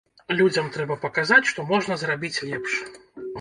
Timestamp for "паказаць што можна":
1.03-1.99